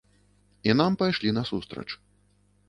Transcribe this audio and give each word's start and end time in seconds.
І 0.69 0.73
нам 0.79 0.97
пайшлі 1.01 1.35
насустрач. 1.39 1.87